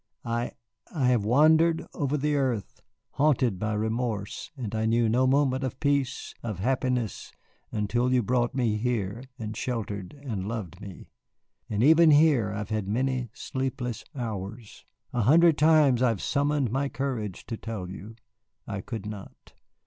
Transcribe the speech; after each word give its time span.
I 0.25 0.53
I 0.91 1.09
have 1.09 1.23
wandered 1.23 1.85
over 1.93 2.17
the 2.17 2.33
earth, 2.33 2.81
haunted 3.11 3.59
by 3.59 3.73
remorse, 3.75 4.49
and 4.57 4.73
I 4.73 4.87
knew 4.87 5.07
no 5.07 5.27
moment 5.27 5.63
of 5.63 5.79
peace, 5.79 6.33
of 6.41 6.57
happiness, 6.57 7.31
until 7.71 8.11
you 8.11 8.23
brought 8.23 8.55
me 8.55 8.77
here 8.77 9.21
and 9.37 9.55
sheltered 9.55 10.19
and 10.23 10.47
loved 10.47 10.81
me. 10.81 11.11
And 11.69 11.83
even 11.83 12.09
here 12.09 12.51
I 12.51 12.57
have 12.57 12.69
had 12.71 12.87
many 12.87 13.29
sleepless 13.33 14.03
hours. 14.15 14.83
A 15.13 15.21
hundred 15.21 15.55
times 15.59 16.01
I 16.01 16.07
have 16.09 16.19
summoned 16.23 16.71
my 16.71 16.89
courage 16.89 17.45
to 17.45 17.55
tell 17.55 17.87
you, 17.87 18.15
I 18.65 18.81
could 18.81 19.05
not. 19.05 19.53